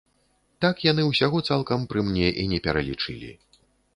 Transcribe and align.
Так 0.63 0.79
яны 0.91 1.03
ўсяго 1.09 1.41
цалкам 1.51 1.85
пры 1.91 2.05
мне 2.09 2.27
і 2.45 2.45
не 2.53 2.59
пералічылі. 2.69 3.31